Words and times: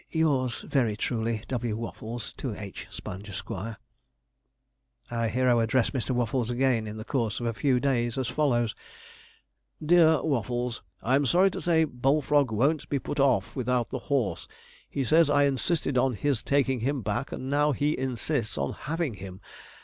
'Yours 0.09 0.61
very 0.63 0.97
truly, 0.97 1.43
'W. 1.47 1.77
WAFFLES. 1.77 2.33
'To 2.33 2.55
H. 2.55 2.87
SPONGE, 2.89 3.29
Esq.' 3.29 3.51
Our 3.51 5.27
hero 5.27 5.59
addressed 5.59 5.93
Mr. 5.93 6.09
Waffles 6.09 6.49
again, 6.49 6.87
in 6.87 6.97
the 6.97 7.05
course 7.05 7.39
of 7.39 7.45
a 7.45 7.53
few 7.53 7.79
days, 7.79 8.17
as 8.17 8.27
follows: 8.27 8.73
'DEAR 9.85 10.23
WAFFLES, 10.23 10.81
'I 11.03 11.15
am 11.17 11.25
sorry 11.27 11.51
to 11.51 11.61
say 11.61 11.83
Bullfrog 11.83 12.49
won't 12.51 12.89
be 12.89 12.97
put 12.97 13.19
off 13.19 13.55
without 13.55 13.91
the 13.91 13.99
horse. 14.09 14.47
He 14.89 15.03
says 15.03 15.29
I 15.29 15.43
insisted 15.43 15.99
on 15.99 16.13
his 16.15 16.41
taking 16.41 16.79
him 16.79 17.03
back, 17.03 17.31
and 17.31 17.47
now 17.47 17.71
he 17.71 17.95
insists 17.95 18.57
on 18.57 18.73
having 18.73 19.13
him. 19.13 19.39